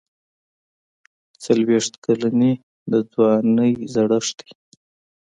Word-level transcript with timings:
څلوېښت 1.43 1.93
کلني 2.05 2.51
د 2.91 2.93
ځوانۍ 3.11 3.73
زړښت 3.93 4.37
دی. 4.39 4.51